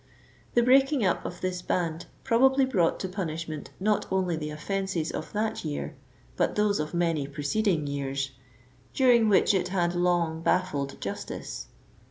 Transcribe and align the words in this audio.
The 0.55 0.63
breaking 0.63 1.05
up 1.05 1.23
of 1.25 1.41
this 1.41 1.61
band 1.61 2.07
probably 2.23 2.65
brought 2.65 2.99
to 3.01 3.07
punishment 3.07 3.69
not 3.79 4.07
only 4.11 4.35
the 4.35 4.49
offenses 4.49 5.11
of 5.11 5.31
that 5.33 5.63
year, 5.63 5.93
but 6.35 6.55
those 6.55 6.79
of 6.79 6.95
many 6.95 7.27
preceding 7.27 7.85
years, 7.85 8.31
during 8.95 9.29
which 9.29 9.53
it" 9.53 9.67
had 9.67 9.93
long 9.93 10.41
baffled 10.41 10.99
jus 10.99 11.25
tice." 11.25 11.67